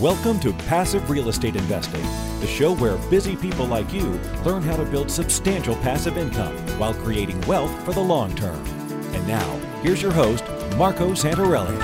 [0.00, 2.00] Welcome to Passive Real Estate Investing,
[2.40, 6.94] the show where busy people like you learn how to build substantial passive income while
[6.94, 8.64] creating wealth for the long term.
[9.14, 10.44] And now, here's your host,
[10.78, 11.76] Marco Santarelli.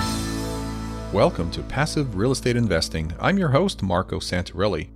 [1.12, 3.12] Welcome to Passive Real Estate Investing.
[3.20, 4.88] I'm your host, Marco Santarelli.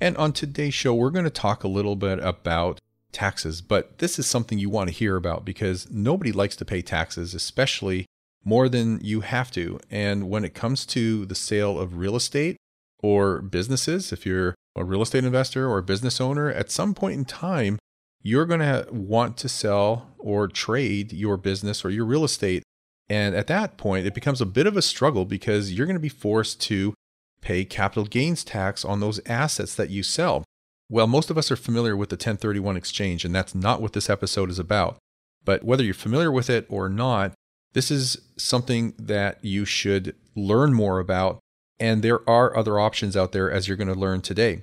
[0.00, 2.80] And on today's show, we're going to talk a little bit about
[3.12, 6.82] taxes, but this is something you want to hear about because nobody likes to pay
[6.82, 8.06] taxes, especially
[8.46, 9.78] more than you have to.
[9.90, 12.56] And when it comes to the sale of real estate
[13.02, 17.18] or businesses, if you're a real estate investor or a business owner, at some point
[17.18, 17.78] in time,
[18.22, 22.62] you're going to want to sell or trade your business or your real estate.
[23.08, 26.00] And at that point, it becomes a bit of a struggle because you're going to
[26.00, 26.94] be forced to
[27.40, 30.44] pay capital gains tax on those assets that you sell.
[30.88, 34.08] Well, most of us are familiar with the 1031 exchange, and that's not what this
[34.08, 34.98] episode is about.
[35.44, 37.32] But whether you're familiar with it or not,
[37.72, 41.40] this is something that you should learn more about,
[41.78, 44.62] and there are other options out there as you're going to learn today.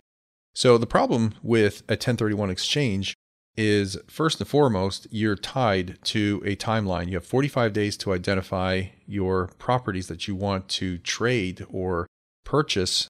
[0.55, 3.15] So, the problem with a 1031 exchange
[3.55, 7.07] is first and foremost, you're tied to a timeline.
[7.07, 12.07] You have 45 days to identify your properties that you want to trade or
[12.43, 13.07] purchase.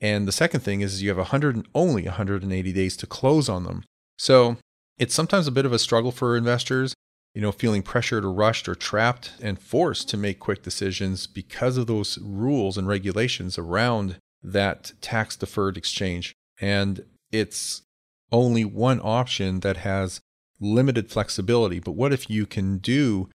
[0.00, 3.84] And the second thing is you have 100 only 180 days to close on them.
[4.18, 4.58] So,
[4.98, 6.94] it's sometimes a bit of a struggle for investors
[7.34, 11.76] you know, feeling pressured or rushed or trapped and forced to make quick decisions because
[11.76, 16.32] of those rules and regulations around that tax deferred exchange.
[16.60, 17.82] And it's
[18.30, 20.20] only one option that has
[20.60, 21.80] limited flexibility.
[21.80, 23.28] But what if you can do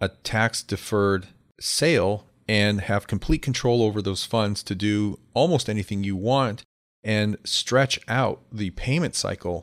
[0.00, 1.28] a tax deferred
[1.60, 6.62] sale and have complete control over those funds to do almost anything you want
[7.02, 9.62] and stretch out the payment cycle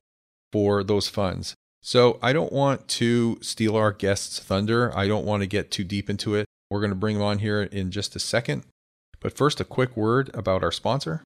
[0.51, 1.55] for those funds?
[1.81, 4.95] So I don't want to steal our guest's thunder.
[4.95, 6.45] I don't want to get too deep into it.
[6.69, 8.63] We're going to bring him on here in just a second.
[9.19, 11.23] But first, a quick word about our sponsor.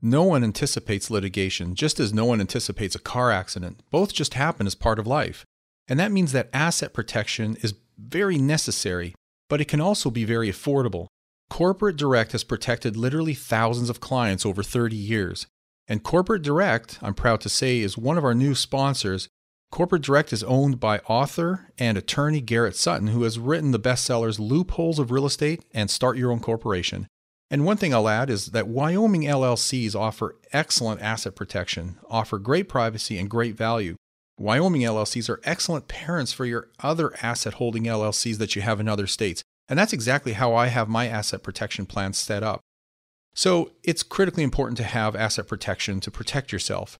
[0.00, 3.80] No one anticipates litigation, just as no one anticipates a car accident.
[3.90, 5.44] Both just happen as part of life.
[5.88, 9.14] And that means that asset protection is very necessary,
[9.48, 11.06] but it can also be very affordable.
[11.50, 15.46] Corporate Direct has protected literally thousands of clients over 30 years.
[15.86, 19.28] And Corporate Direct, I'm proud to say, is one of our new sponsors
[19.74, 24.38] Corporate Direct is owned by author and attorney Garrett Sutton, who has written the bestsellers
[24.38, 27.08] Loopholes of Real Estate and Start Your Own Corporation.
[27.50, 32.68] And one thing I'll add is that Wyoming LLCs offer excellent asset protection, offer great
[32.68, 33.96] privacy, and great value.
[34.38, 38.86] Wyoming LLCs are excellent parents for your other asset holding LLCs that you have in
[38.86, 39.42] other states.
[39.68, 42.60] And that's exactly how I have my asset protection plan set up.
[43.34, 46.96] So it's critically important to have asset protection to protect yourself.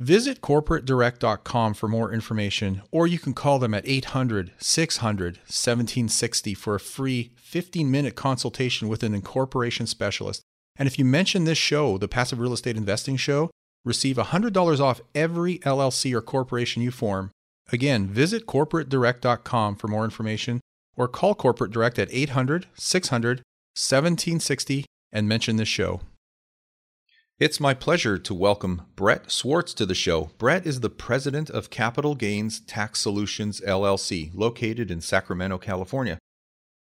[0.00, 6.74] Visit corporatedirect.com for more information, or you can call them at 800 600 1760 for
[6.74, 10.42] a free 15 minute consultation with an incorporation specialist.
[10.76, 13.50] And if you mention this show, the Passive Real Estate Investing Show,
[13.84, 17.30] receive $100 off every LLC or corporation you form.
[17.72, 20.60] Again, visit corporatedirect.com for more information,
[20.96, 23.38] or call Corporate Direct at 800 600
[23.76, 26.00] 1760 and mention this show.
[27.40, 30.30] It's my pleasure to welcome Brett Swartz to the show.
[30.38, 36.16] Brett is the president of Capital Gains Tax Solutions LLC, located in Sacramento, California.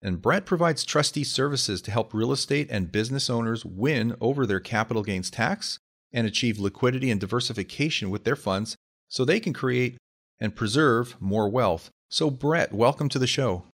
[0.03, 4.60] And Brett provides trustee services to help real estate and business owners win over their
[4.60, 5.78] capital gains tax
[6.12, 8.76] and achieve liquidity and diversification with their funds
[9.09, 9.97] so they can create
[10.38, 11.88] and preserve more wealth.
[12.11, 13.65] So, Brett, welcome to the show.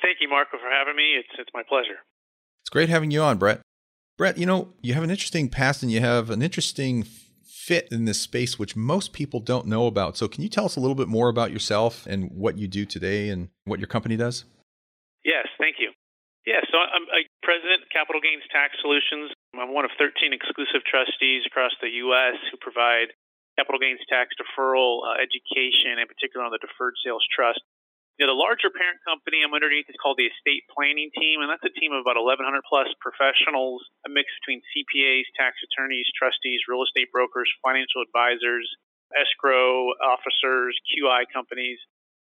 [0.00, 1.12] Thank you, Marco, for having me.
[1.18, 2.00] It's, it's my pleasure.
[2.62, 3.60] It's great having you on, Brett.
[4.18, 7.04] Brett, you know, you have an interesting past and you have an interesting
[7.44, 10.16] fit in this space, which most people don't know about.
[10.16, 12.84] So, can you tell us a little bit more about yourself and what you do
[12.84, 14.44] today and what your company does?
[15.24, 15.92] Yes, thank you.
[16.44, 19.30] Yeah, so I'm a president of Capital Gains Tax Solutions.
[19.54, 22.34] I'm one of 13 exclusive trustees across the U.S.
[22.50, 23.14] who provide
[23.54, 27.62] capital gains tax deferral uh, education, in particular on the deferred sales trust
[28.20, 31.48] you know, the larger parent company I'm underneath is called the estate planning team, and
[31.48, 36.60] that's a team of about 1,100 plus professionals, a mix between CPAs, tax attorneys, trustees,
[36.68, 38.68] real estate brokers, financial advisors,
[39.16, 41.80] escrow officers, QI companies.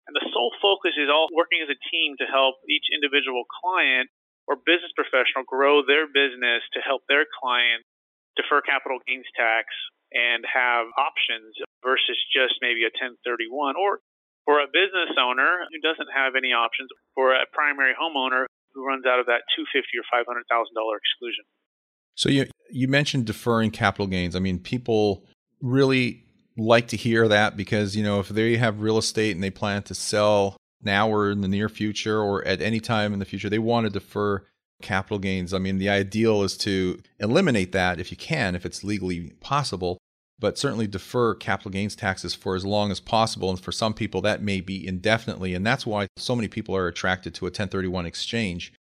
[0.08, 4.08] And the sole focus is all working as a team to help each individual client
[4.48, 7.84] or business professional grow their business to help their client
[8.36, 9.68] defer capital gains tax
[10.12, 14.00] and have options versus just maybe a 1031 or
[14.44, 19.06] for a business owner who doesn't have any options, for a primary homeowner who runs
[19.06, 21.44] out of that two fifty or five hundred thousand dollar exclusion.
[22.14, 24.36] So you you mentioned deferring capital gains.
[24.36, 25.24] I mean, people
[25.60, 26.24] really
[26.56, 29.82] like to hear that because you know if they have real estate and they plan
[29.84, 33.48] to sell now or in the near future or at any time in the future,
[33.48, 34.44] they want to defer
[34.82, 35.54] capital gains.
[35.54, 39.98] I mean, the ideal is to eliminate that if you can, if it's legally possible,
[40.38, 43.50] but certainly defer capital gains taxes for as long as possible.
[43.50, 45.54] And for some people, that may be indefinitely.
[45.54, 48.72] And that's why so many people are attracted to a 1031 exchange.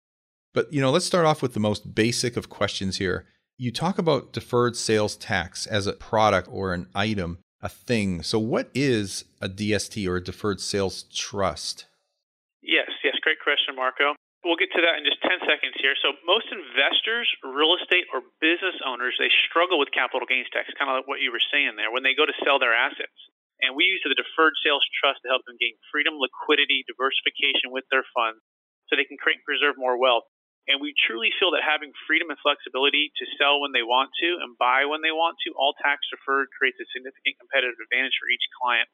[0.53, 3.25] But, you know, let's start off with the most basic of questions here.
[3.57, 8.23] You talk about deferred sales tax as a product or an item, a thing.
[8.23, 11.85] So, what is a DST or a deferred sales trust?
[12.61, 14.15] Yes, yes, great question, Marco.
[14.43, 15.95] We'll get to that in just 10 seconds here.
[16.03, 20.91] So, most investors, real estate, or business owners, they struggle with capital gains tax, kind
[20.91, 23.15] of like what you were saying there, when they go to sell their assets.
[23.63, 27.87] And we use the deferred sales trust to help them gain freedom, liquidity, diversification with
[27.87, 28.43] their funds
[28.91, 30.27] so they can create and preserve more wealth.
[30.67, 34.29] And we truly feel that having freedom and flexibility to sell when they want to
[34.43, 38.31] and buy when they want to, all tax deferred, creates a significant competitive advantage for
[38.31, 38.87] each client.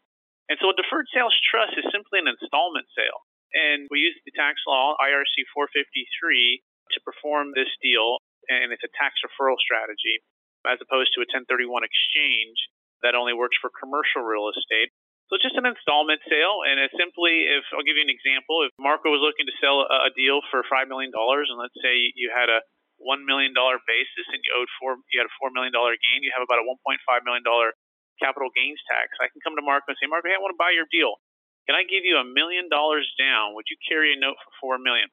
[0.50, 3.22] And so a deferred sales trust is simply an installment sale.
[3.54, 6.62] And we use the tax law, IRC 453,
[6.94, 8.18] to perform this deal.
[8.50, 10.22] And it's a tax referral strategy
[10.68, 12.58] as opposed to a 1031 exchange
[13.02, 14.92] that only works for commercial real estate.
[15.30, 18.66] So it's just an installment sale, and it's simply if I'll give you an example.
[18.66, 22.10] If Marco was looking to sell a, deal for five million dollars, and let's say
[22.18, 22.66] you had a
[22.98, 26.26] one million dollar basis and you owed four, you had a four million dollar gain,
[26.26, 26.98] you have about a 1.5
[27.30, 27.78] million dollar
[28.18, 29.14] capital gains tax.
[29.22, 31.22] I can come to Marco and say, Marco, hey, I want to buy your deal.
[31.70, 33.54] Can I give you a million dollars down?
[33.54, 35.06] Would you carry a note for four million?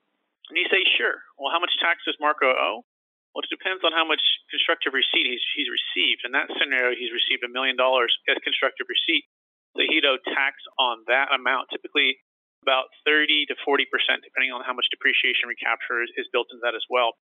[0.49, 1.21] And you say, sure.
[1.37, 2.81] Well, how much tax does Marco owe?
[3.37, 6.25] Well, it depends on how much constructive receipt he's, he's received.
[6.25, 9.29] In that scenario, he's received a million dollars as constructive receipt.
[9.77, 12.17] So he'd owe tax on that amount, typically
[12.65, 16.65] about 30 to 40 percent, depending on how much depreciation recapture is, is built into
[16.65, 17.21] that as well.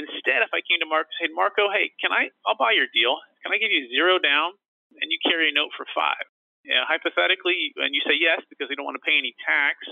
[0.00, 2.32] Instead, if I came to Marco and said, Marco, hey, can I?
[2.48, 3.20] I'll buy your deal.
[3.44, 4.56] Can I give you zero down
[4.96, 6.24] and you carry a note for five?
[6.62, 9.82] Know, hypothetically, and you say yes because they don't want to pay any tax,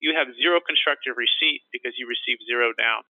[0.00, 3.04] you have zero constructive receipt because you receive zero down.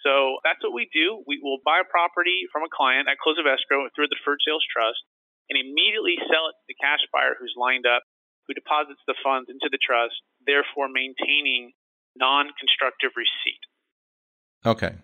[0.00, 1.20] So that's what we do.
[1.28, 4.40] We will buy a property from a client at close of escrow through the deferred
[4.44, 5.04] sales trust
[5.48, 8.02] and immediately sell it to the cash buyer who's lined up,
[8.48, 11.72] who deposits the funds into the trust, therefore maintaining
[12.16, 13.62] non constructive receipt.
[14.64, 14.96] Okay.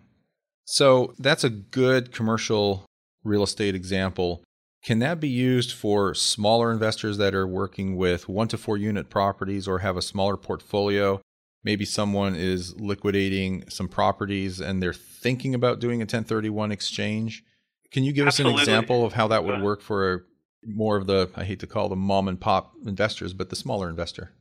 [0.65, 2.87] So that's a good commercial
[3.25, 4.43] real estate example.
[4.83, 9.09] Can that be used for smaller investors that are working with one to four unit
[9.09, 11.21] properties or have a smaller portfolio?
[11.63, 17.45] Maybe someone is liquidating some properties and they're thinking about doing a 1031 exchange.
[17.93, 18.63] Can you give Absolutely.
[18.63, 20.27] us an example of how that would work for
[20.65, 23.89] more of the, I hate to call them mom and pop investors, but the smaller
[23.89, 24.33] investor?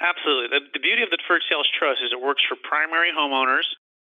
[0.00, 0.48] Absolutely.
[0.48, 3.64] The, the beauty of the deferred sales trust is it works for primary homeowners,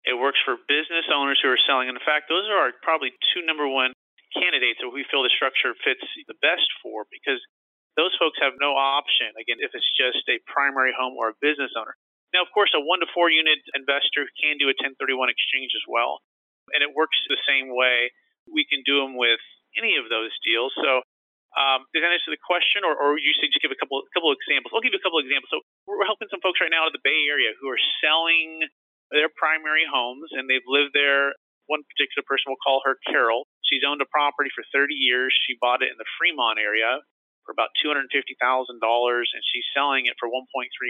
[0.05, 1.89] it works for business owners who are selling.
[1.89, 3.93] And in fact, those are our probably two number one
[4.35, 7.39] candidates that we feel the structure fits the best for because
[7.95, 11.71] those folks have no option, again, if it's just a primary home or a business
[11.79, 11.95] owner.
[12.35, 15.85] Now, of course, a one to four unit investor can do a 1031 exchange as
[15.87, 16.19] well,
[16.75, 18.11] and it works the same way.
[18.51, 19.39] We can do them with
[19.79, 20.75] any of those deals.
[20.75, 21.07] So,
[21.55, 24.35] um, does that answer the question, or, or you just give a couple couple of
[24.43, 24.75] examples?
[24.75, 25.47] I'll give you a couple of examples.
[25.47, 28.67] So, we're helping some folks right now in the Bay Area who are selling
[29.15, 31.31] their primary homes, and they've lived there
[31.67, 33.49] one particular person, we'll call her Carol.
[33.65, 35.33] She's owned a property for 30 years.
[35.45, 37.01] She bought it in the Fremont area
[37.45, 40.45] for about $250,000 and she's selling it for 1.3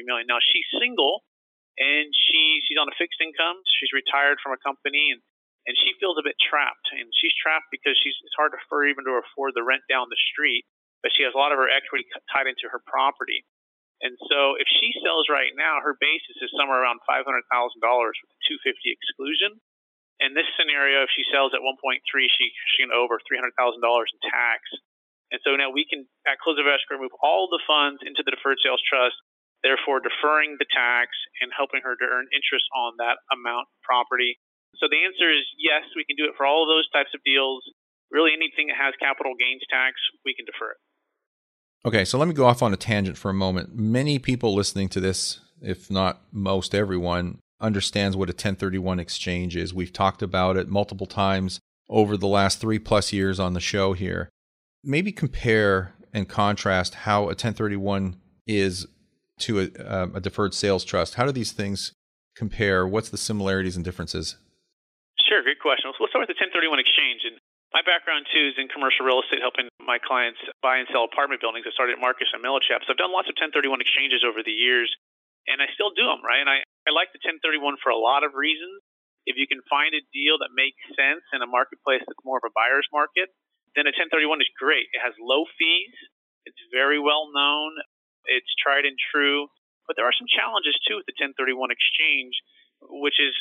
[0.07, 0.27] million.
[0.27, 1.23] Now she's single
[1.75, 3.59] and she she's on a fixed income.
[3.79, 5.19] She's retired from a company and
[5.65, 6.87] and she feels a bit trapped.
[6.93, 10.25] And she's trapped because she's it's hard for even to afford the rent down the
[10.31, 10.63] street,
[11.03, 13.43] but she has a lot of her equity tied into her property.
[14.03, 18.39] And so if she sells right now, her basis is somewhere around $500,000 with a
[18.43, 19.55] 250 exclusion
[20.19, 22.45] in this scenario, if she sells at 1.3, she
[22.75, 24.61] she can over $300,000 in tax.
[25.33, 28.31] And so now we can, at close of escrow, move all the funds into the
[28.31, 29.17] deferred sales trust,
[29.65, 34.37] therefore deferring the tax and helping her to earn interest on that amount of property.
[34.77, 37.23] So the answer is yes, we can do it for all of those types of
[37.25, 37.65] deals.
[38.13, 40.81] Really, anything that has capital gains tax, we can defer it.
[41.87, 43.75] Okay, so let me go off on a tangent for a moment.
[43.75, 49.73] Many people listening to this, if not most everyone, understands what a 1031 exchange is.
[49.73, 51.59] We've talked about it multiple times
[51.89, 54.29] over the last three plus years on the show here.
[54.83, 58.87] Maybe compare and contrast how a 1031 is
[59.39, 61.15] to a, uh, a deferred sales trust.
[61.15, 61.91] How do these things
[62.35, 62.87] compare?
[62.87, 64.37] What's the similarities and differences?
[65.27, 65.91] Sure, great question.
[65.99, 67.25] Let's start with the 1031 exchange.
[67.25, 67.35] And
[67.73, 71.41] my background too is in commercial real estate, helping my clients buy and sell apartment
[71.41, 71.67] buildings.
[71.67, 72.87] I started at Marcus and Millichap.
[72.87, 74.87] So I've done lots of 1031 exchanges over the years,
[75.47, 76.41] and I still do them, right?
[76.41, 78.81] And I, I like the 1031 for a lot of reasons.
[79.25, 82.45] If you can find a deal that makes sense in a marketplace that's more of
[82.45, 83.33] a buyer's market,
[83.73, 84.85] then a 1031 is great.
[84.93, 85.95] It has low fees.
[86.45, 87.73] It's very well known.
[88.29, 89.49] It's tried and true.
[89.89, 92.33] But there are some challenges too with the 1031 exchange,
[93.01, 93.33] which is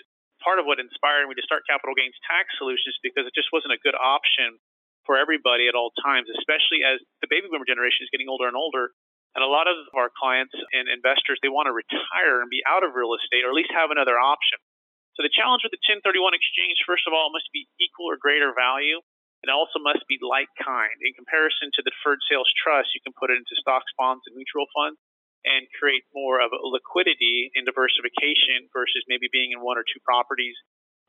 [0.44, 3.72] part of what inspired me to start capital gains tax solutions because it just wasn't
[3.72, 4.60] a good option
[5.08, 8.56] for everybody at all times, especially as the baby boomer generation is getting older and
[8.56, 8.92] older.
[9.34, 12.86] And a lot of our clients and investors, they want to retire and be out
[12.86, 14.62] of real estate or at least have another option.
[15.18, 18.54] So the challenge with the 1031 exchange, first of all, must be equal or greater
[18.54, 19.02] value.
[19.44, 20.96] And also must be like kind.
[21.04, 24.32] In comparison to the deferred sales trust, you can put it into stocks, bonds, and
[24.32, 24.96] mutual funds
[25.44, 30.00] and create more of a liquidity and diversification versus maybe being in one or two
[30.00, 30.56] properties,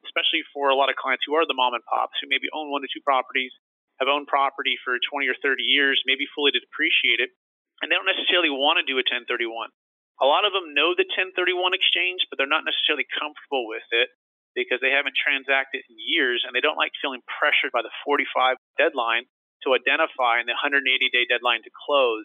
[0.04, 2.68] especially for a lot of clients who are the mom and pops who maybe own
[2.68, 3.56] one to two properties,
[4.04, 7.32] have owned property for 20 or 30 years, maybe fully depreciated,
[7.82, 9.72] and they don't necessarily want to do a 1031.
[10.24, 14.08] A lot of them know the 1031 exchange, but they're not necessarily comfortable with it
[14.56, 18.56] because they haven't transacted in years and they don't like feeling pressured by the 45
[18.80, 19.28] deadline
[19.68, 22.24] to identify and the 180 day deadline to close.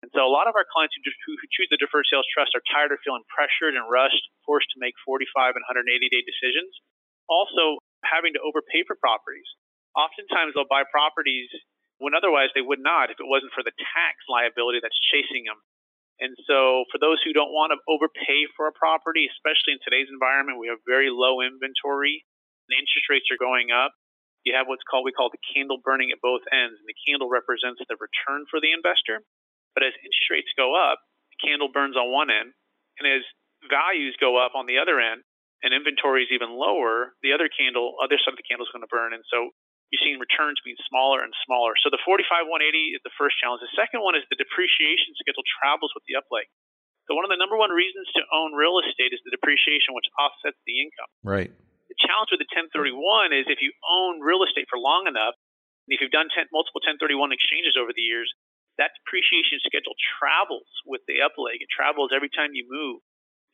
[0.00, 2.64] And so a lot of our clients who, who choose the deferred sales trust are
[2.72, 6.72] tired of feeling pressured and rushed, forced to make 45 and 180 day decisions.
[7.28, 9.48] Also, having to overpay for properties.
[9.98, 11.48] Oftentimes, they'll buy properties
[11.98, 15.60] when otherwise they would not if it wasn't for the tax liability that's chasing them.
[16.16, 20.08] And so, for those who don't want to overpay for a property, especially in today's
[20.08, 22.24] environment, we have very low inventory
[22.68, 23.92] and interest rates are going up.
[24.48, 27.28] You have what's called we call the candle burning at both ends, and the candle
[27.28, 29.20] represents the return for the investor,
[29.74, 31.02] but as interest rates go up,
[31.34, 32.54] the candle burns on one end,
[32.96, 33.26] and as
[33.68, 35.26] values go up on the other end,
[35.66, 38.86] and inventory is even lower, the other candle, other side of the candle is going
[38.86, 39.16] to burn.
[39.16, 39.50] And so
[39.90, 41.78] you're seeing returns being smaller and smaller.
[41.78, 43.62] So the 45 180 is the first challenge.
[43.62, 46.50] The second one is the depreciation schedule travels with the upleg.
[47.06, 50.10] So one of the number one reasons to own real estate is the depreciation, which
[50.18, 51.10] offsets the income.
[51.22, 51.50] Right.
[51.86, 55.38] The challenge with the 1031 is if you own real estate for long enough,
[55.86, 58.26] and if you've done 10, multiple 1031 exchanges over the years,
[58.82, 61.62] that depreciation schedule travels with the upleg.
[61.62, 63.00] It travels every time you move.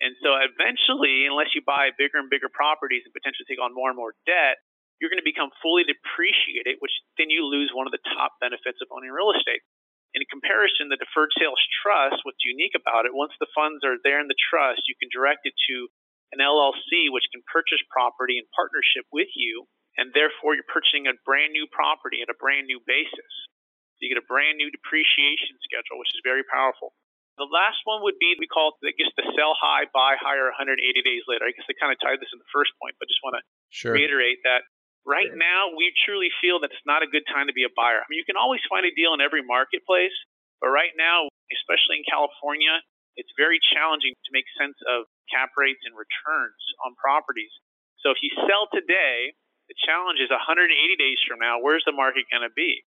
[0.02, 3.92] And so eventually, unless you buy bigger and bigger properties and potentially take on more
[3.92, 4.58] and more debt,
[5.02, 8.78] you're going to become fully depreciated, which then you lose one of the top benefits
[8.78, 9.66] of owning real estate.
[10.14, 14.22] In comparison, the deferred sales trust, what's unique about it, once the funds are there
[14.22, 15.90] in the trust, you can direct it to
[16.30, 19.66] an LLC, which can purchase property in partnership with you,
[19.98, 23.32] and therefore you're purchasing a brand new property at a brand new basis.
[23.98, 26.94] So you get a brand new depreciation schedule, which is very powerful.
[27.40, 30.52] The last one would be we call it, I guess, the sell high, buy higher
[30.52, 31.48] 180 days later.
[31.48, 33.42] I guess I kind of tied this in the first point, but just want to
[33.72, 33.96] sure.
[33.96, 34.68] reiterate that
[35.06, 35.38] right sure.
[35.38, 38.00] now we truly feel that it's not a good time to be a buyer.
[38.02, 40.14] I mean, you can always find a deal in every marketplace,
[40.62, 42.80] but right now, especially in California,
[43.16, 47.52] it's very challenging to make sense of cap rates and returns on properties.
[48.00, 49.36] So if you sell today,
[49.68, 52.82] the challenge is 180 days from now, where's the market going to be?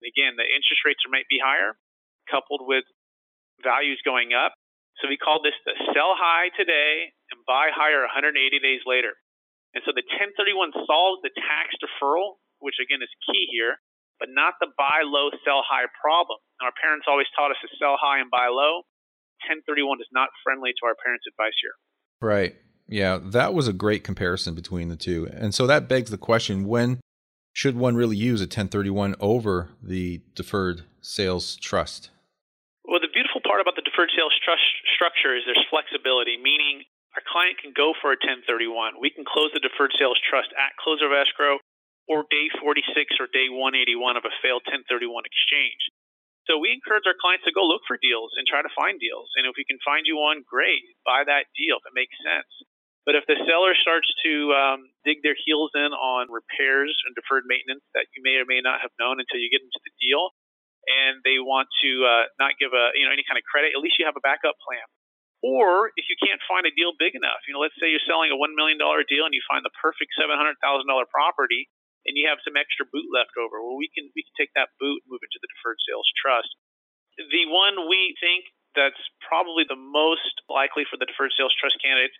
[0.00, 1.76] Again, the interest rates might be higher,
[2.28, 2.88] coupled with
[3.60, 4.56] values going up.
[5.00, 9.16] So we call this the sell high today and buy higher 180 days later.
[9.74, 13.78] And so the 1031 solves the tax deferral, which again is key here,
[14.18, 16.38] but not the buy low, sell high problem.
[16.58, 18.82] And our parents always taught us to sell high and buy low.
[19.48, 21.76] 1031 is not friendly to our parents' advice here.
[22.20, 22.54] Right.
[22.90, 25.30] Yeah, that was a great comparison between the two.
[25.32, 27.00] And so that begs the question when
[27.52, 32.10] should one really use a 1031 over the deferred sales trust?
[32.84, 34.62] Well, the beautiful part about the deferred sales trust
[34.94, 36.82] structure is there's flexibility, meaning
[37.18, 39.02] our client can go for a 1031.
[39.02, 41.58] We can close the deferred sales trust at close of escrow
[42.06, 42.86] or day 46
[43.18, 45.82] or day 181 of a failed 1031 exchange.
[46.48, 49.30] So we encourage our clients to go look for deals and try to find deals.
[49.38, 52.50] And if we can find you one, great, buy that deal if it makes sense.
[53.06, 57.46] But if the seller starts to um, dig their heels in on repairs and deferred
[57.46, 60.30] maintenance that you may or may not have known until you get into the deal,
[60.86, 63.80] and they want to uh, not give a you know any kind of credit, at
[63.80, 64.84] least you have a backup plan.
[65.40, 68.28] Or if you can't find a deal big enough, you know, let's say you're selling
[68.28, 71.68] a one million dollar deal and you find the perfect seven hundred thousand dollar property,
[72.04, 73.60] and you have some extra boot left over.
[73.64, 76.08] Well, we can we can take that boot and move it to the deferred sales
[76.20, 76.52] trust.
[77.16, 82.14] The one we think that's probably the most likely for the deferred sales trust candidates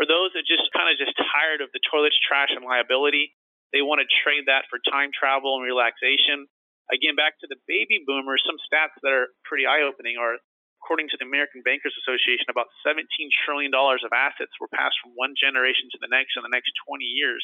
[0.00, 3.36] are those that just kind of just tired of the toilets, trash, and liability.
[3.76, 6.48] They want to trade that for time travel and relaxation.
[6.92, 10.36] Again, back to the baby boomers, some stats that are pretty eye opening are
[10.82, 13.06] according to the American Bankers Association, about $17
[13.46, 17.06] trillion of assets were passed from one generation to the next in the next 20
[17.06, 17.38] years.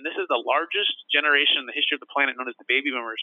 [0.00, 2.64] And this is the largest generation in the history of the planet known as the
[2.64, 3.20] baby boomers.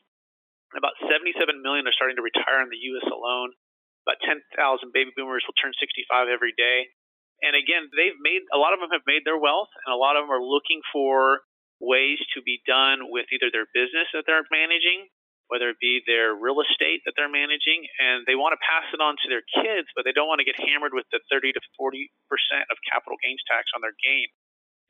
[0.70, 1.34] And about 77
[1.66, 3.10] million are starting to retire in the U.S.
[3.10, 3.58] alone.
[4.06, 4.54] About 10,000
[4.94, 6.94] baby boomers will turn 65 every day.
[7.42, 10.14] And again, they've made a lot of them have made their wealth, and a lot
[10.14, 11.42] of them are looking for
[11.80, 15.08] ways to be done with either their business that they're managing,
[15.50, 19.02] whether it be their real estate that they're managing, and they want to pass it
[19.02, 21.62] on to their kids, but they don't want to get hammered with the 30 to
[21.78, 24.30] 40 percent of capital gains tax on their gain.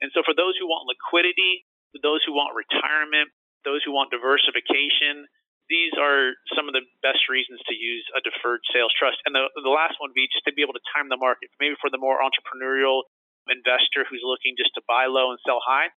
[0.04, 1.64] And so for those who want liquidity,
[2.04, 3.32] those who want retirement,
[3.68, 5.28] those who want diversification,
[5.68, 9.22] these are some of the best reasons to use a deferred sales trust.
[9.24, 11.54] And the, the last one would be just to be able to time the market.
[11.62, 13.06] Maybe for the more entrepreneurial
[13.46, 15.94] investor who's looking just to buy low and sell high,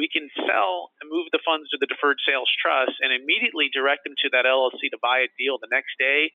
[0.00, 4.08] we can sell and move the funds to the deferred sales trust and immediately direct
[4.08, 6.32] them to that LLC to buy a deal the next day,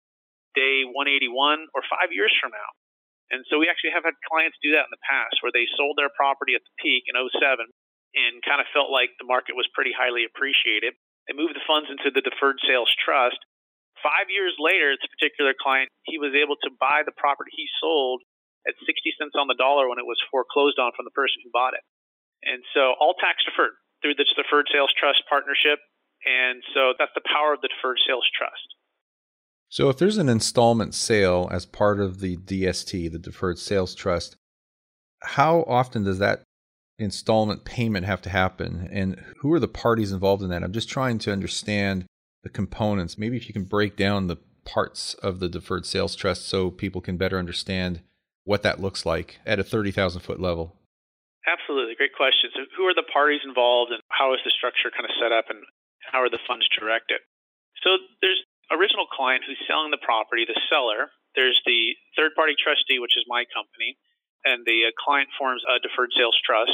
[0.54, 1.34] day 181,
[1.74, 2.70] or five years from now.
[3.34, 5.98] And so we actually have had clients do that in the past where they sold
[5.98, 7.42] their property at the peak in 07
[8.14, 10.94] and kind of felt like the market was pretty highly appreciated.
[11.26, 13.42] They moved the funds into the deferred sales trust.
[14.06, 18.22] Five years later, this particular client, he was able to buy the property he sold
[18.70, 21.50] at 60 cents on the dollar when it was foreclosed on from the person who
[21.50, 21.82] bought it.
[22.46, 25.80] And so all tax deferred through this deferred sales trust partnership.
[26.26, 28.76] And so that's the power of the deferred sales trust.
[29.70, 34.36] So if there's an installment sale as part of the DST, the deferred sales trust,
[35.24, 36.44] how often does that
[36.98, 40.64] installment payment have to happen and who are the parties involved in that?
[40.64, 42.06] I'm just trying to understand
[42.44, 43.18] the components.
[43.18, 47.02] Maybe if you can break down the parts of the deferred sales trust so people
[47.02, 48.02] can better understand
[48.44, 50.76] what that looks like at a 30,000 foot level.
[51.46, 51.94] Absolutely.
[51.94, 52.50] Great question.
[52.54, 55.46] So, who are the parties involved and how is the structure kind of set up
[55.50, 55.62] and
[56.02, 57.22] how are the funds directed?
[57.86, 58.42] So, there's
[58.74, 61.14] original client who's selling the property, the seller.
[61.38, 64.00] There's the third party trustee, which is my company,
[64.42, 66.74] and the uh, client forms a deferred sales trust.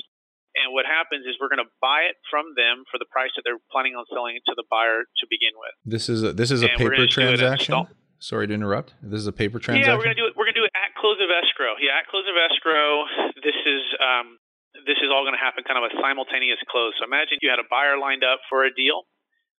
[0.55, 3.43] And what happens is we're going to buy it from them for the price that
[3.47, 5.71] they're planning on selling it to the buyer to begin with.
[5.87, 7.87] This is a, this is a and paper transaction.
[8.19, 8.93] Sorry to interrupt.
[9.01, 9.89] This is a paper transaction.
[9.89, 10.37] Yeah, we're going to do it.
[10.37, 11.73] We're going to do it at close of escrow.
[11.81, 13.07] Yeah, at close of escrow.
[13.41, 14.37] This is um,
[14.85, 16.97] this is all going to happen kind of a simultaneous close.
[16.97, 19.05] So imagine you had a buyer lined up for a deal.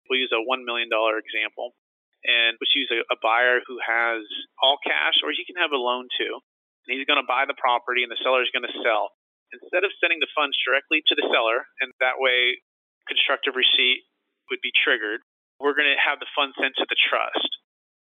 [0.09, 1.75] We'll use a $1 million example.
[2.23, 4.23] And let's use a, a buyer who has
[4.63, 6.39] all cash, or he can have a loan too.
[6.87, 9.11] And he's going to buy the property, and the seller is going to sell.
[9.51, 12.63] Instead of sending the funds directly to the seller, and that way
[13.11, 14.07] constructive receipt
[14.51, 15.23] would be triggered,
[15.59, 17.51] we're going to have the funds sent to the trust.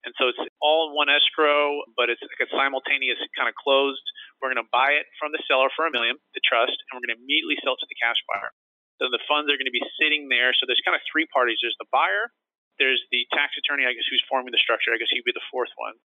[0.04, 4.00] And so it's all in one escrow, but it's like a simultaneous kind of closed.
[4.41, 7.04] We're going to buy it from the seller for a million, the trust, and we're
[7.04, 8.49] going to immediately sell it to the cash buyer.
[8.97, 10.56] So the funds are going to be sitting there.
[10.56, 11.60] So there's kind of three parties.
[11.60, 12.32] There's the buyer,
[12.80, 14.93] there's the tax attorney, I guess, who's forming the structure.
[14.93, 16.00] I guess he'd be the fourth one.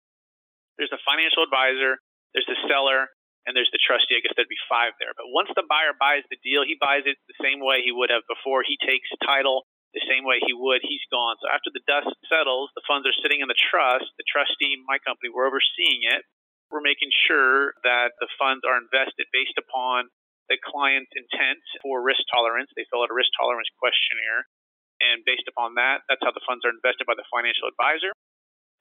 [0.75, 2.03] There's the financial advisor,
[2.35, 3.15] there's the seller,
[3.47, 4.19] and there's the trustee.
[4.19, 5.15] I guess there'd be five there.
[5.15, 8.11] But once the buyer buys the deal, he buys it the same way he would
[8.11, 8.67] have before.
[8.67, 11.39] He takes title the same way he would, he's gone.
[11.39, 14.11] So after the dust settles, the funds are sitting in the trust.
[14.19, 16.27] The trustee, my company, we're overseeing it.
[16.69, 20.11] We're making sure that the funds are invested based upon
[20.51, 22.69] the client's intent for risk tolerance.
[22.75, 24.45] They fill out a risk tolerance questionnaire.
[24.99, 28.11] And based upon that, that's how the funds are invested by the financial advisor.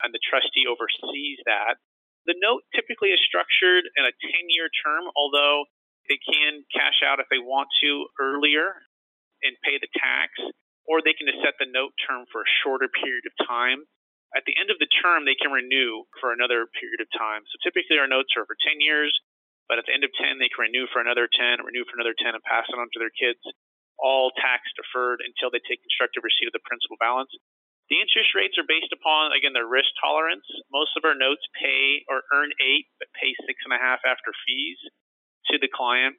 [0.02, 1.78] And the trustee oversees that.
[2.26, 5.68] The note typically is structured in a 10 year term, although
[6.10, 8.84] they can cash out if they want to earlier
[9.44, 10.32] and pay the tax
[10.88, 13.88] or they can just set the note term for a shorter period of time.
[14.34, 17.46] At the end of the term, they can renew for another period of time.
[17.46, 19.14] So typically our notes are for 10 years,
[19.70, 22.18] but at the end of 10, they can renew for another 10, renew for another
[22.18, 23.40] 10, and pass it on to their kids,
[24.02, 27.32] all tax deferred until they take constructive receipt of the principal balance.
[27.94, 30.48] The interest rates are based upon, again, their risk tolerance.
[30.74, 34.34] Most of our notes pay or earn eight, but pay six and a half after
[34.48, 34.80] fees
[35.52, 36.18] to the client.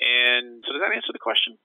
[0.00, 1.60] And so does that answer the question?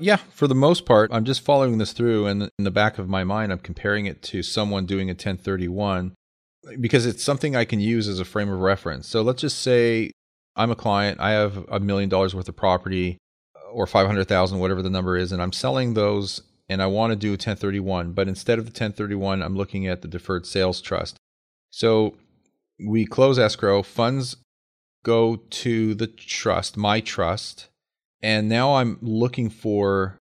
[0.00, 3.08] Yeah, for the most part, I'm just following this through, and in the back of
[3.08, 6.14] my mind, I'm comparing it to someone doing a 1031
[6.80, 9.08] because it's something I can use as a frame of reference.
[9.08, 10.12] So let's just say
[10.54, 13.18] I'm a client, I have a million dollars worth of property
[13.72, 17.28] or 500,000, whatever the number is, and I'm selling those and I want to do
[17.28, 21.16] a 1031, but instead of the 1031, I'm looking at the deferred sales trust.
[21.70, 22.16] So
[22.78, 24.36] we close escrow, funds
[25.02, 27.68] go to the trust, my trust,
[28.22, 30.18] and now I'm looking for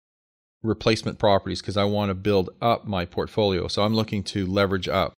[0.63, 3.67] replacement properties because I want to build up my portfolio.
[3.67, 5.13] So I'm looking to leverage up.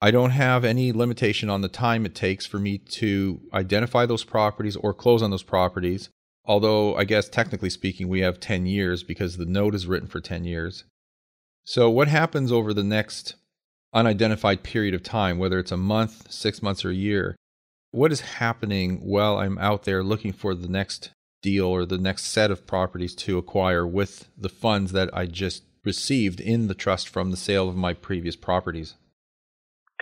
[0.00, 4.24] I don't have any limitation on the time it takes for me to identify those
[4.24, 6.10] properties or close on those properties.
[6.44, 10.20] Although, I guess technically speaking, we have 10 years because the note is written for
[10.20, 10.84] 10 years.
[11.64, 13.34] So, what happens over the next
[13.92, 17.34] unidentified period of time, whether it's a month, six months, or a year?
[17.90, 21.10] What is happening while I'm out there looking for the next
[21.46, 25.62] deal or the next set of properties to acquire with the funds that I just
[25.86, 28.98] received in the trust from the sale of my previous properties?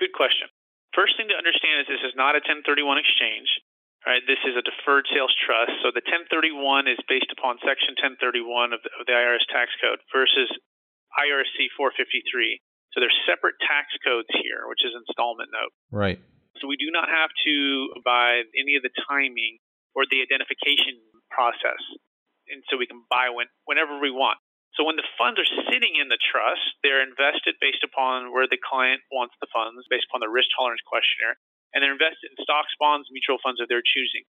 [0.01, 0.49] Good question.
[0.97, 3.53] First thing to understand is this is not a 1031 exchange.
[4.05, 5.81] Right, this is a deferred sales trust.
[5.81, 9.97] So the 1031 is based upon Section 1031 of the, of the IRS tax code
[10.13, 10.53] versus
[11.17, 12.61] IRC 453.
[12.93, 15.73] So there's separate tax codes here, which is installment note.
[15.89, 16.21] Right.
[16.61, 17.57] So we do not have to
[17.97, 19.57] abide any of the timing
[19.95, 21.81] or the identification process.
[22.51, 24.37] and so we can buy when, whenever we want.
[24.77, 28.59] So when the funds are sitting in the trust, they're invested based upon where the
[28.59, 31.39] client wants the funds, based upon the risk tolerance questionnaire,
[31.73, 34.27] and they're invested in stocks, bonds, mutual funds of their choosing.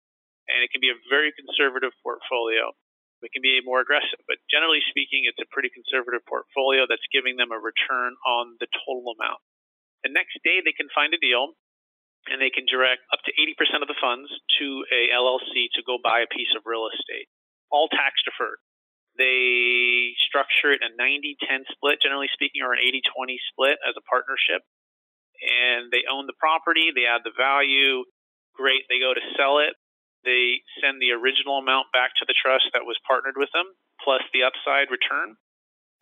[0.47, 2.71] And it can be a very conservative portfolio.
[3.19, 7.35] It can be more aggressive, but generally speaking, it's a pretty conservative portfolio that's giving
[7.35, 9.43] them a return on the total amount.
[10.07, 11.59] The next day, they can find a deal
[12.27, 14.27] and they can direct up to 80% of the funds
[14.59, 17.31] to a LLC to go buy a piece of real estate,
[17.71, 18.59] all tax deferred.
[19.15, 23.95] They structure it a 90 10 split, generally speaking, or an 80 20 split as
[23.99, 24.63] a partnership.
[25.39, 28.03] And they own the property, they add the value.
[28.55, 29.75] Great, they go to sell it.
[30.27, 33.71] They send the original amount back to the trust that was partnered with them,
[34.03, 35.39] plus the upside return.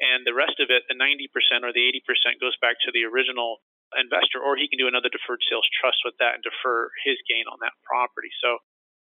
[0.02, 1.30] And the rest of it, the 90%
[1.66, 3.62] or the 80%, goes back to the original
[3.96, 7.48] investor, or he can do another deferred sales trust with that and defer his gain
[7.48, 8.32] on that property.
[8.44, 8.60] So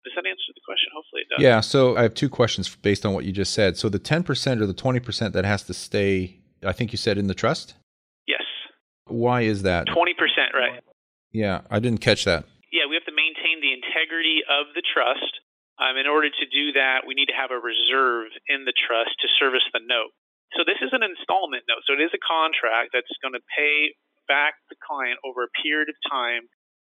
[0.05, 0.87] does that answer the question?
[0.93, 1.41] Hopefully it does.
[1.41, 1.59] Yeah.
[1.61, 3.77] So I have two questions based on what you just said.
[3.77, 4.23] So the 10%
[4.61, 7.73] or the 20% that has to stay, I think you said in the trust?
[8.27, 8.45] Yes.
[9.07, 9.87] Why is that?
[9.87, 10.13] 20%,
[10.53, 10.79] right.
[11.31, 12.45] Yeah, I didn't catch that.
[12.71, 15.43] Yeah, we have to maintain the integrity of the trust.
[15.77, 19.13] Um, in order to do that, we need to have a reserve in the trust
[19.21, 20.09] to service the note.
[20.55, 21.83] So this is an installment note.
[21.85, 23.93] So it is a contract that's going to pay
[24.27, 26.45] back the client over a period of time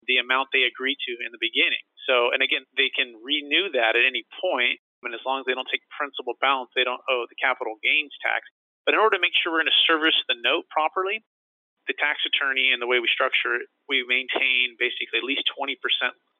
[0.07, 1.81] the amount they agreed to in the beginning.
[2.07, 4.79] So, and again, they can renew that at any point.
[5.03, 8.11] and as long as they don't take principal balance, they don't owe the capital gains
[8.19, 8.47] tax.
[8.83, 11.23] But in order to make sure we're going to service the note properly,
[11.87, 15.77] the tax attorney and the way we structure it, we maintain basically at least 20%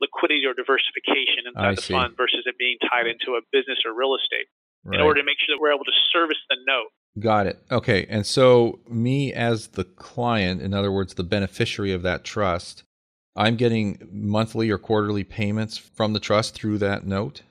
[0.01, 4.13] liquidity or diversification inside the fund versus it being tied into a business or real
[4.13, 4.49] estate
[4.85, 4.99] Right.
[4.99, 6.87] in order to make sure that we're able to service the note.
[7.19, 7.59] Got it.
[7.69, 8.05] Okay.
[8.09, 12.83] And so, me as the client, in other words, the beneficiary of that trust,
[13.35, 17.41] I'm getting monthly or quarterly payments from the trust through that note?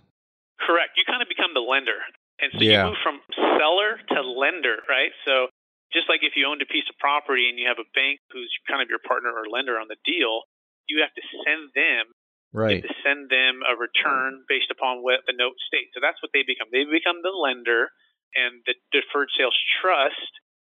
[0.60, 0.96] Correct.
[0.96, 2.00] You kind of become the lender.
[2.40, 2.84] And so Yeah.
[2.84, 3.20] you move from
[3.58, 5.12] seller to lender, right?
[5.24, 5.48] So
[5.92, 8.52] just like if you owned a piece of property and you have a bank who's
[8.68, 10.42] kind of your partner or lender on the deal,
[10.86, 12.06] you have to send them
[12.52, 12.82] you Right.
[12.82, 15.90] have to send them a return based upon what the note states.
[15.94, 16.68] So that's what they become.
[16.72, 17.90] They become the lender,
[18.34, 20.32] and the deferred sales trust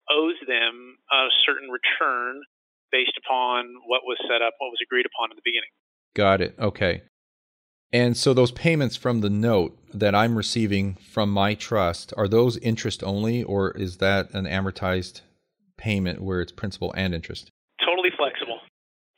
[0.10, 2.42] owes them a certain return
[2.92, 5.72] based upon what was set up, what was agreed upon in the beginning.
[6.14, 6.56] Got it.
[6.60, 7.04] Okay.
[7.94, 12.58] And so those payments from the note that I'm receiving from my trust, are those
[12.58, 15.22] interest only or is that an amortized
[15.78, 17.50] payment where it's principal and interest?
[17.84, 18.60] Totally flexible.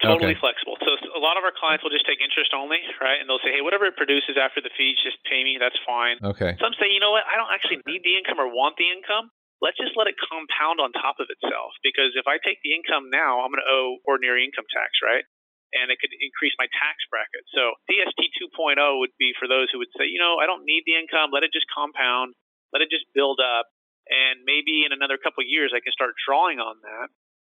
[0.01, 0.39] Totally Okay.
[0.39, 0.77] flexible.
[0.81, 0.92] So
[1.23, 3.15] lot of our clients will just take interest only, right?
[3.15, 5.55] And they'll say, hey, whatever it produces after the fees, just pay me.
[5.55, 6.19] That's fine.
[6.19, 6.59] Okay.
[6.59, 7.23] Some say, you know what?
[7.23, 9.31] I don't actually need the income or want the income.
[9.63, 11.71] Let's just let it compound on top of itself.
[11.79, 15.23] Because if I take the income now, I'm going to owe ordinary income tax, right?
[15.71, 17.47] And it could increase my tax bracket.
[17.55, 20.83] So DST 2.0 would be for those who would say, you know, I don't need
[20.83, 21.31] the income.
[21.31, 22.35] Let it just compound.
[22.75, 23.71] Let it just build up.
[24.11, 27.07] And maybe in another couple of years, I can start drawing on that.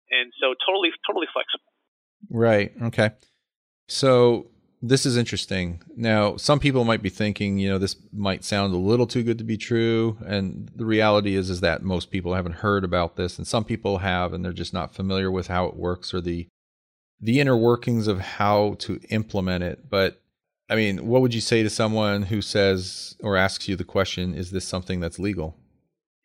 [0.09, 1.67] And so totally, totally flexible.
[2.31, 2.71] Right.
[2.89, 3.11] Okay.
[3.87, 4.47] So
[4.81, 5.81] this is interesting.
[5.95, 9.37] Now, some people might be thinking, you know, this might sound a little too good
[9.37, 13.37] to be true, and the reality is is that most people haven't heard about this,
[13.37, 16.47] and some people have, and they're just not familiar with how it works or the
[17.21, 19.89] the inner workings of how to implement it.
[19.89, 20.21] But
[20.69, 24.33] I mean, what would you say to someone who says or asks you the question,
[24.33, 25.55] is this something that's legal?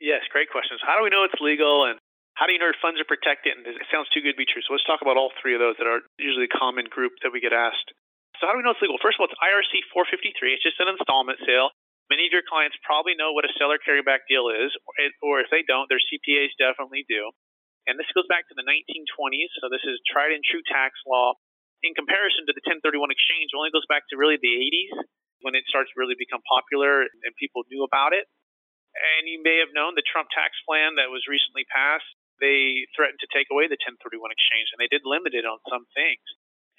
[0.01, 0.81] Yes, great questions.
[0.85, 1.99] How do we know it's legal, and
[2.41, 3.53] how do you know your funds are protected?
[3.53, 4.65] And it sounds too good to be true.
[4.65, 7.37] So let's talk about all three of those that are usually a common group that
[7.37, 7.93] we get asked.
[8.41, 8.97] So how do we know it's legal?
[8.97, 10.57] First of all, it's IRC 453.
[10.57, 11.69] It's just an installment sale.
[12.09, 14.73] Many of your clients probably know what a seller carryback deal is,
[15.21, 17.29] or, if they don't, their CPAs definitely do.
[17.85, 21.37] And this goes back to the 1920s, so this is tried and true tax law.
[21.85, 25.07] In comparison to the 1031 exchange, it only goes back to really the 80s
[25.45, 28.27] when it starts to really become popular and people knew about it.
[28.97, 33.21] And you may have known the Trump tax plan that was recently passed, they threatened
[33.21, 36.25] to take away the 1031 exchange, and they did limit it on some things.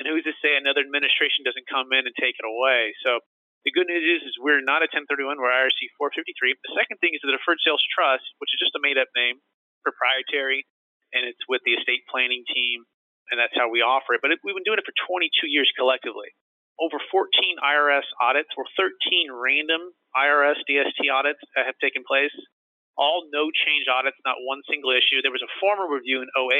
[0.01, 2.97] And who's to say another administration doesn't come in and take it away?
[3.05, 3.21] So
[3.61, 6.57] the good news is, is we're not a 1031, we're IRC 453.
[6.65, 9.37] The second thing is the Deferred Sales Trust, which is just a made up name,
[9.85, 10.65] proprietary,
[11.13, 12.89] and it's with the estate planning team,
[13.29, 14.25] and that's how we offer it.
[14.25, 16.33] But it, we've been doing it for 22 years collectively.
[16.81, 17.29] Over 14
[17.61, 18.89] IRS audits, or 13
[19.29, 22.33] random IRS DST audits that have taken place.
[22.97, 25.23] All no change audits, not one single issue.
[25.23, 26.51] There was a formal review in 08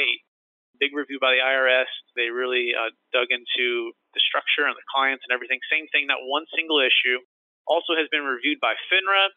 [0.82, 1.86] big review by the IRS.
[2.18, 5.62] They really uh, dug into the structure and the clients and everything.
[5.70, 7.22] Same thing, not one single issue.
[7.70, 9.30] Also has been reviewed by FINRA,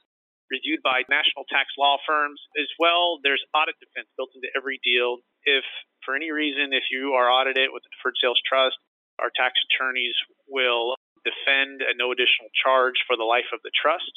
[0.49, 3.21] reviewed by national tax law firms as well.
[3.21, 5.21] There's audit defense built into every deal.
[5.45, 5.62] If
[6.01, 8.81] for any reason, if you are audited with the deferred sales trust,
[9.21, 10.17] our tax attorneys
[10.49, 14.10] will defend at no additional charge for the life of the trust.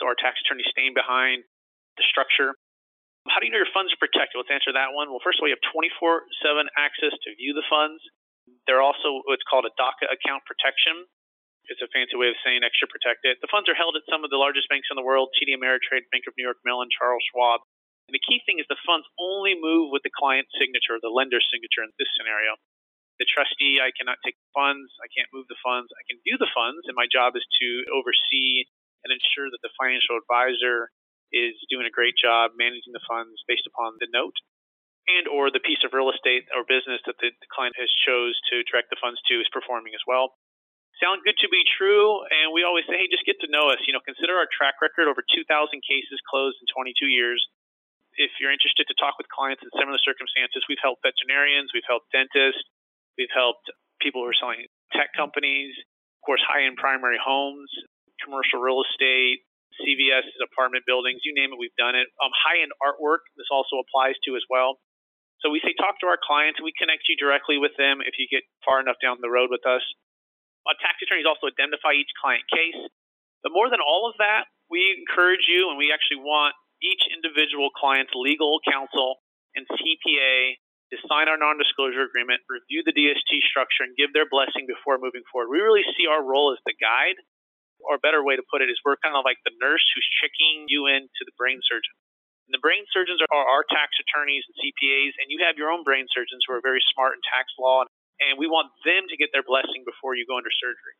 [0.00, 1.44] So our tax attorney staying behind
[2.00, 2.56] the structure.
[3.28, 4.40] How do you know your funds are protected?
[4.40, 5.12] Let's answer that one.
[5.12, 8.00] Well, first of all, you have 24 7 access to view the funds.
[8.64, 11.04] They're also what's called a DACA account protection.
[11.68, 13.38] It's a fancy way of saying extra protected.
[13.44, 16.08] The funds are held at some of the largest banks in the world TD Ameritrade,
[16.10, 17.60] Bank of New York Mellon, Charles Schwab.
[18.10, 21.46] And the key thing is the funds only move with the client's signature, the lender's
[21.46, 22.58] signature in this scenario.
[23.22, 26.40] The trustee, I cannot take the funds, I can't move the funds, I can view
[26.40, 28.66] the funds, and my job is to oversee
[29.04, 30.90] and ensure that the financial advisor
[31.32, 34.34] is doing a great job managing the funds based upon the note
[35.08, 38.62] and or the piece of real estate or business that the, client has chose to
[38.68, 40.36] direct the funds to is performing as well.
[41.02, 43.80] Sound good to be true, and we always say, hey, just get to know us.
[43.88, 45.48] You know, consider our track record over 2,000
[45.80, 47.40] cases closed in 22 years.
[48.20, 52.12] If you're interested to talk with clients in similar circumstances, we've helped veterinarians, we've helped
[52.12, 52.68] dentists,
[53.16, 53.72] we've helped
[54.04, 55.72] people who are selling tech companies,
[56.20, 57.72] of course, high-end primary homes,
[58.20, 59.40] commercial real estate,
[59.78, 62.10] CVS apartment buildings, you name it, we've done it.
[62.18, 64.82] Um, high end artwork, this also applies to as well.
[65.40, 66.60] So we say talk to our clients.
[66.60, 69.64] We connect you directly with them if you get far enough down the road with
[69.64, 69.80] us.
[70.68, 72.76] Our tax attorneys also identify each client case.
[73.40, 76.52] But more than all of that, we encourage you and we actually want
[76.84, 79.24] each individual client's legal counsel
[79.56, 80.60] and CPA
[80.92, 85.00] to sign our non disclosure agreement, review the DST structure, and give their blessing before
[85.00, 85.48] moving forward.
[85.48, 87.16] We really see our role as the guide
[87.86, 90.08] or a better way to put it is we're kind of like the nurse who's
[90.20, 91.96] checking you into the brain surgeon.
[92.50, 95.86] And the brain surgeons are our tax attorneys and CPAs, and you have your own
[95.86, 97.86] brain surgeons who are very smart in tax law,
[98.18, 100.98] and we want them to get their blessing before you go under surgery.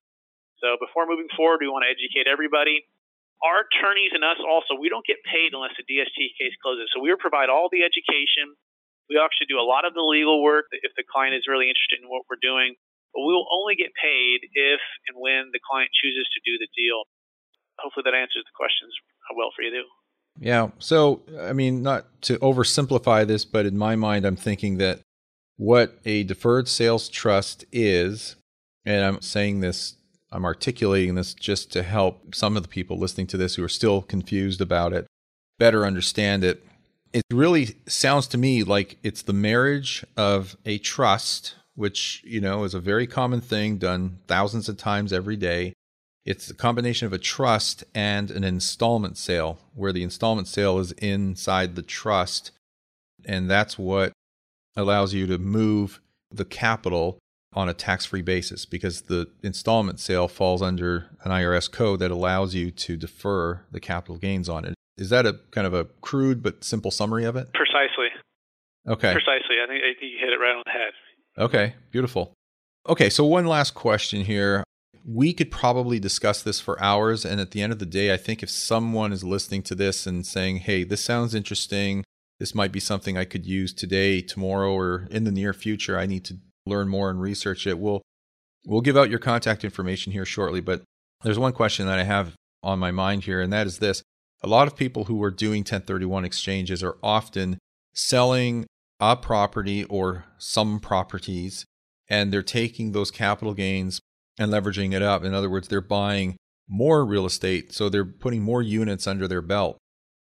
[0.63, 2.87] So before moving forward, we want to educate everybody.
[3.41, 6.93] Our attorneys and us also, we don't get paid unless the DST case closes.
[6.93, 8.53] So we provide all the education.
[9.09, 11.99] We actually do a lot of the legal work if the client is really interested
[11.99, 12.77] in what we're doing.
[13.15, 16.69] But we will only get paid if and when the client chooses to do the
[16.77, 17.05] deal.
[17.79, 18.93] Hopefully that answers the questions
[19.31, 19.89] uh, well for you too.
[20.39, 20.71] Yeah.
[20.79, 25.01] So, I mean, not to oversimplify this, but in my mind, I'm thinking that
[25.57, 28.37] what a deferred sales trust is,
[28.85, 29.97] and I'm saying this,
[30.31, 33.69] I'm articulating this just to help some of the people listening to this who are
[33.69, 35.07] still confused about it
[35.61, 36.65] better understand it.
[37.13, 42.65] It really sounds to me like it's the marriage of a trust which, you know,
[42.65, 45.73] is a very common thing done thousands of times every day.
[46.27, 50.93] It's a combination of a trust and an installment sale, where the installment sale is
[50.93, 52.51] inside the trust.
[53.25, 54.13] And that's what
[54.77, 57.19] allows you to move the capital
[57.55, 62.11] on a tax free basis because the installment sale falls under an IRS code that
[62.11, 64.75] allows you to defer the capital gains on it.
[64.99, 67.55] Is that a kind of a crude but simple summary of it?
[67.55, 68.09] Precisely.
[68.87, 69.13] Okay.
[69.13, 69.57] Precisely.
[69.63, 70.93] I think you hit it right on the head.
[71.41, 72.35] Okay, beautiful.
[72.87, 74.63] Okay, so one last question here.
[75.07, 77.25] We could probably discuss this for hours.
[77.25, 80.07] And at the end of the day, I think if someone is listening to this
[80.07, 82.05] and saying, hey, this sounds interesting,
[82.39, 86.05] this might be something I could use today, tomorrow, or in the near future, I
[86.05, 87.79] need to learn more and research it.
[87.79, 88.03] We'll,
[88.67, 90.61] we'll give out your contact information here shortly.
[90.61, 90.83] But
[91.23, 94.03] there's one question that I have on my mind here, and that is this.
[94.43, 97.59] A lot of people who are doing 1031 exchanges are often
[97.95, 98.67] selling
[99.01, 101.65] a property or some properties,
[102.09, 104.01] and they're taking those capital gains
[104.39, 105.25] and leveraging it up.
[105.25, 106.37] In other words, they're buying
[106.69, 109.79] more real estate, so they're putting more units under their belt.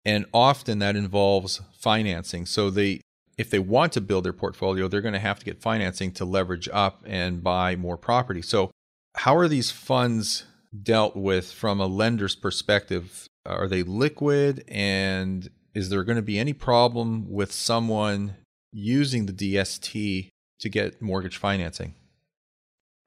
[0.04, 2.46] And often that involves financing.
[2.46, 3.00] So they
[3.36, 6.26] if they want to build their portfolio, they're going to have to get financing to
[6.26, 8.42] leverage up and buy more property.
[8.42, 8.70] So
[9.16, 10.44] how are these funds
[10.82, 13.26] dealt with from a lender's perspective?
[13.46, 18.36] Are they liquid and is there going to be any problem with someone
[18.72, 20.30] using the DST
[20.60, 21.94] to get mortgage financing?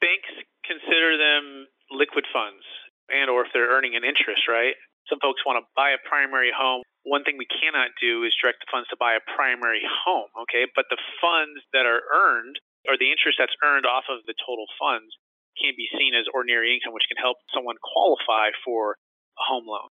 [0.02, 0.34] Banks
[0.65, 2.63] consider them liquid funds
[3.10, 4.76] and or if they're earning an interest, right?
[5.12, 6.82] Some folks want to buy a primary home.
[7.04, 10.65] One thing we cannot do is direct the funds to buy a primary home, okay?
[10.71, 12.56] But the funds that are earned
[12.88, 15.12] or the interest that's earned off of the total funds
[15.60, 18.95] can be seen as ordinary income, which can help someone qualify for
[19.38, 19.91] a home loan.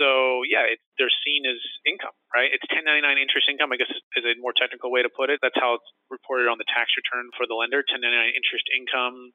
[0.00, 2.48] So yeah, it, they're seen as income, right?
[2.48, 3.72] It's 1099 interest income.
[3.72, 5.40] I guess is a more technical way to put it.
[5.42, 7.84] That's how it's reported on the tax return for the lender.
[7.84, 9.32] 1099 interest income,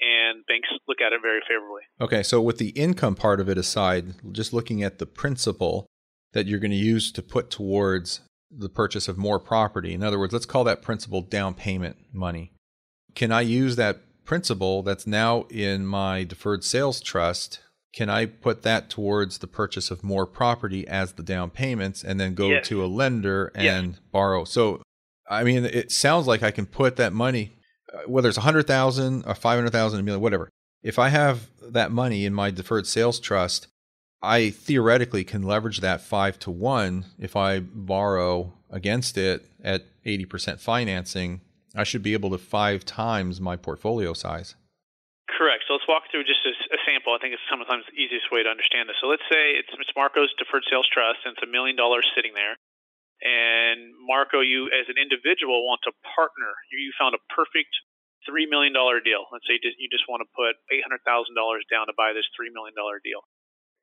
[0.00, 1.84] and banks look at it very favorably.
[2.00, 5.86] Okay, so with the income part of it aside, just looking at the principal
[6.32, 9.94] that you're going to use to put towards the purchase of more property.
[9.94, 12.52] In other words, let's call that principal down payment money.
[13.14, 17.60] Can I use that principal that's now in my deferred sales trust
[17.94, 22.18] can I put that towards the purchase of more property as the down payments and
[22.18, 22.66] then go yes.
[22.68, 24.00] to a lender and yes.
[24.10, 24.44] borrow?
[24.44, 24.82] So,
[25.30, 27.52] I mean, it sounds like I can put that money,
[27.92, 30.50] uh, whether it's a hundred thousand or five hundred thousand, a million, whatever.
[30.82, 33.68] If I have that money in my deferred sales trust,
[34.20, 40.58] I theoretically can leverage that five to one if I borrow against it at 80%
[40.58, 41.42] financing.
[41.76, 44.56] I should be able to five times my portfolio size.
[45.34, 45.66] Correct.
[45.66, 47.10] So let's walk through just a, a, sample.
[47.10, 48.94] I think it's sometimes the easiest way to understand this.
[49.02, 52.38] So let's say it's, it's Marco's deferred sales trust and it's a million dollars sitting
[52.38, 52.54] there.
[53.18, 56.54] And Marco, you as an individual want to partner.
[56.70, 57.74] You, you found a perfect
[58.30, 58.70] $3 million
[59.02, 59.26] deal.
[59.34, 61.02] Let's say you just want to put $800,000
[61.66, 63.26] down to buy this $3 million deal.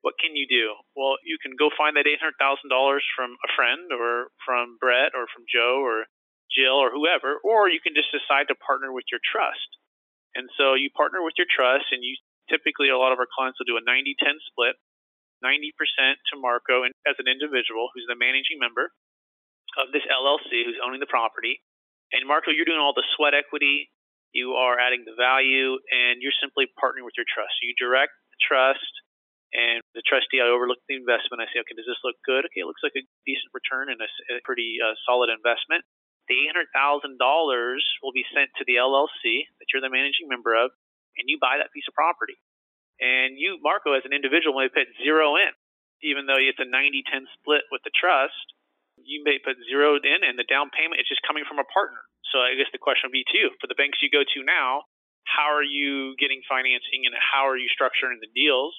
[0.00, 0.72] What can you do?
[0.96, 2.32] Well, you can go find that $800,000
[3.12, 6.08] from a friend or from Brett or from Joe or
[6.48, 9.68] Jill or whoever, or you can just decide to partner with your trust
[10.34, 12.16] and so you partner with your trust, and you
[12.50, 14.76] typically a lot of our clients will do a 90 10 split
[15.42, 15.74] 90%
[16.30, 18.94] to Marco as an individual who's the managing member
[19.74, 21.58] of this LLC who's owning the property.
[22.14, 23.90] And Marco, you're doing all the sweat equity,
[24.30, 27.52] you are adding the value, and you're simply partnering with your trust.
[27.58, 28.92] So you direct the trust,
[29.52, 31.44] and the trustee, I overlook the investment.
[31.44, 32.48] I say, okay, does this look good?
[32.48, 34.08] Okay, it looks like a decent return and a,
[34.48, 35.84] pretty uh, solid investment
[36.28, 36.38] the
[36.76, 37.18] $800,000
[38.02, 40.70] will be sent to the LLC that you're the managing member of,
[41.18, 42.38] and you buy that piece of property.
[43.02, 45.50] And you, Marco, as an individual, may put zero in,
[46.06, 48.54] even though it's a 90 10 split with the trust.
[49.02, 52.06] You may put zero in, and the down payment is just coming from a partner.
[52.30, 54.40] So I guess the question would be to you for the banks you go to
[54.46, 54.86] now,
[55.26, 58.74] how are you getting financing and how are you structuring the deals?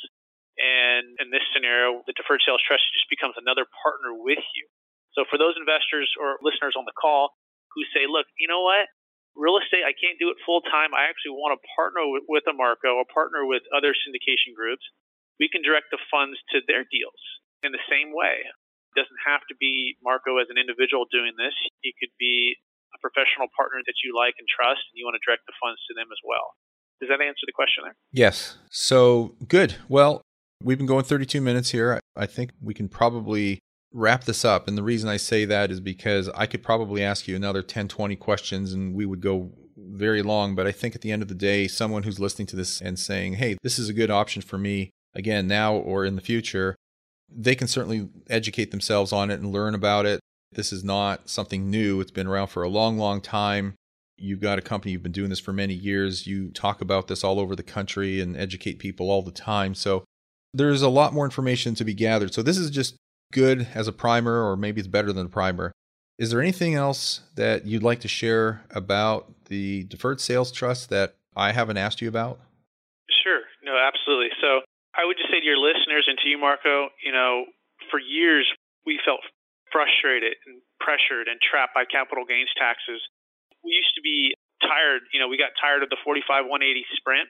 [0.59, 4.69] And in this scenario, the deferred sales trust just becomes another partner with you.
[5.13, 7.33] So for those investors or listeners on the call
[7.73, 8.89] who say, look, you know what?
[9.33, 10.93] Real estate, I can't do it full time.
[10.93, 14.85] I actually want to partner with, with a Marco or partner with other syndication groups.
[15.41, 17.17] We can direct the funds to their deals
[17.65, 18.45] in the same way.
[18.45, 21.57] It doesn't have to be Marco as an individual doing this.
[21.81, 22.53] It could be
[22.93, 25.81] a professional partner that you like and trust, and you want to direct the funds
[25.89, 26.53] to them as well.
[27.01, 27.97] Does that answer the question there?
[28.13, 28.61] Yes.
[28.69, 29.81] So good.
[29.89, 30.21] Well,
[30.61, 31.99] we've been going 32 minutes here.
[32.15, 33.59] I think we can probably
[33.93, 34.67] wrap this up.
[34.67, 37.87] And the reason I say that is because I could probably ask you another 10,
[37.87, 40.55] 20 questions and we would go very long.
[40.55, 42.97] But I think at the end of the day, someone who's listening to this and
[42.97, 46.75] saying, hey, this is a good option for me, again, now or in the future,
[47.29, 50.19] they can certainly educate themselves on it and learn about it.
[50.51, 53.75] This is not something new, it's been around for a long, long time.
[54.17, 56.27] You've got a company, you've been doing this for many years.
[56.27, 59.73] You talk about this all over the country and educate people all the time.
[59.73, 60.03] So
[60.53, 62.33] there's a lot more information to be gathered.
[62.33, 62.95] So this is just
[63.33, 65.73] good as a primer, or maybe it's better than a primer.
[66.17, 71.17] Is there anything else that you'd like to share about the deferred sales trust that
[71.35, 72.39] I haven't asked you about?
[73.25, 73.41] Sure.
[73.65, 74.29] No, absolutely.
[74.39, 74.61] So
[74.93, 77.49] I would just say to your listeners and to you, Marco, you know,
[77.89, 78.45] for years
[78.85, 79.19] we felt
[79.73, 83.01] frustrated and pressured and trapped by capital gains taxes.
[83.65, 87.25] We used to be tired, you know, we got tired of the 45 180 sprint,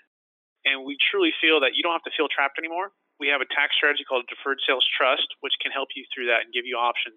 [0.67, 2.91] and we truly feel that you don't have to feel trapped anymore
[3.23, 6.43] we have a tax strategy called deferred sales trust, which can help you through that
[6.43, 7.15] and give you options.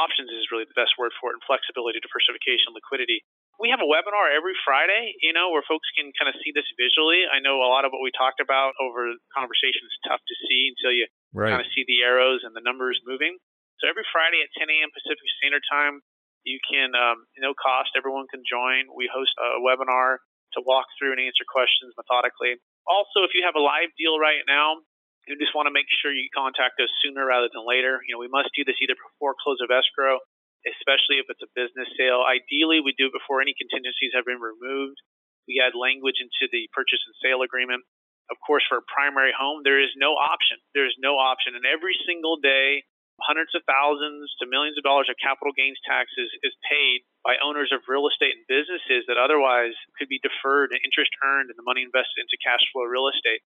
[0.00, 3.20] Options is really the best word for it, and flexibility, diversification, liquidity.
[3.60, 6.64] We have a webinar every Friday, you know, where folks can kind of see this
[6.80, 7.28] visually.
[7.28, 10.72] I know a lot of what we talked about over conversation is tough to see
[10.72, 11.04] until you
[11.36, 11.52] right.
[11.52, 13.36] kind of see the arrows and the numbers moving.
[13.84, 14.88] So every Friday at 10 a.m.
[14.96, 16.00] Pacific Standard Time,
[16.48, 18.88] you can, um, no cost, everyone can join.
[18.96, 20.24] We host a webinar
[20.56, 22.56] to walk through and answer questions methodically.
[22.88, 24.80] Also, if you have a live deal right now,
[25.26, 28.02] you just want to make sure you contact us sooner rather than later.
[28.02, 30.18] You know, we must do this either before close of escrow,
[30.66, 32.26] especially if it's a business sale.
[32.26, 34.98] Ideally, we do it before any contingencies have been removed.
[35.46, 37.86] We add language into the purchase and sale agreement.
[38.30, 40.58] Of course, for a primary home, there is no option.
[40.74, 41.54] There is no option.
[41.58, 42.86] And every single day,
[43.20, 47.70] hundreds of thousands to millions of dollars of capital gains taxes is paid by owners
[47.70, 51.66] of real estate and businesses that otherwise could be deferred and interest earned and the
[51.66, 53.42] money invested into cash flow real estate.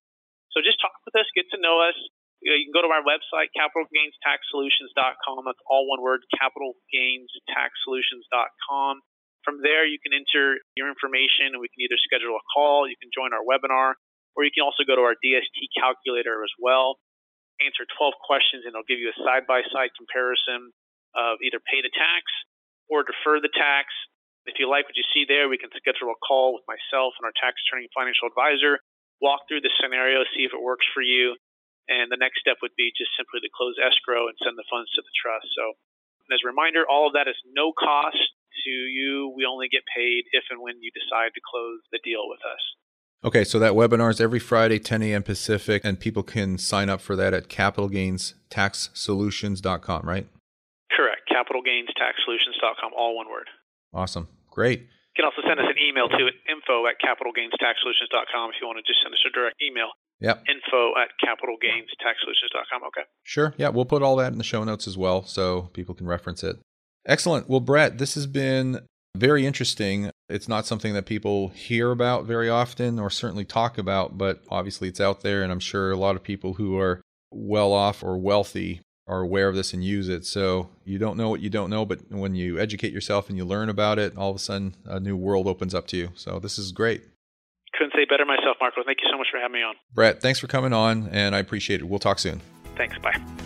[0.55, 1.97] So just talk with us, get to know us.
[2.41, 5.45] You, can go to our website, capitalgainstaxsolutions.com.
[5.45, 9.01] That's all one word, capitalgainstaxsolutions.com.
[9.41, 12.99] From there, you can enter your information and we can either schedule a call, you
[12.99, 13.95] can join our webinar,
[14.35, 16.99] or you can also go to our DST calculator as well,
[17.63, 20.75] answer 12 questions, and it'll give you a side by side comparison
[21.15, 22.29] of either pay the tax
[22.91, 23.87] or defer the tax.
[24.45, 27.25] If you like what you see there, we can schedule a call with myself and
[27.25, 28.77] our tax attorney financial advisor
[29.21, 31.35] walk through the scenario, see if it works for you.
[31.87, 34.91] And the next step would be just simply to close escrow and send the funds
[34.95, 35.47] to the trust.
[35.55, 35.79] So,
[36.27, 38.19] as a reminder, all of that is no cost
[38.65, 39.31] to you.
[39.35, 42.59] We only get paid if and when you decide to close the deal with us.
[43.23, 45.23] Okay, so that webinar is every Friday, 10 a.m.
[45.23, 50.27] Pacific, and people can sign up for that at capitalgainstaxsolutions.com, right?
[50.91, 51.21] Correct.
[51.31, 53.49] Capitalgainstaxsolutions.com, all one word.
[53.93, 54.27] Awesome.
[54.51, 54.87] Great.
[55.17, 58.85] You can also send us an email to info at capitalgainstaxsolutions.com if you want to
[58.85, 59.89] just send us a direct email.
[60.19, 60.43] Yep.
[60.47, 62.83] Info at capitalgainstaxsolutions.com.
[62.89, 63.01] Okay.
[63.23, 63.55] Sure.
[63.57, 66.43] Yeah, we'll put all that in the show notes as well so people can reference
[66.43, 66.57] it.
[67.07, 67.49] Excellent.
[67.49, 68.81] Well, Brett, this has been
[69.15, 70.11] very interesting.
[70.29, 74.87] It's not something that people hear about very often or certainly talk about, but obviously
[74.87, 75.41] it's out there.
[75.41, 77.01] And I'm sure a lot of people who are
[77.31, 80.25] well off or wealthy are aware of this and use it.
[80.25, 83.45] So you don't know what you don't know, but when you educate yourself and you
[83.45, 86.09] learn about it, all of a sudden a new world opens up to you.
[86.15, 87.03] So this is great.
[87.73, 88.81] Couldn't say better myself, Marco.
[88.85, 89.75] Thank you so much for having me on.
[89.93, 91.85] Brett, thanks for coming on, and I appreciate it.
[91.85, 92.41] We'll talk soon.
[92.75, 92.97] Thanks.
[92.99, 93.45] Bye.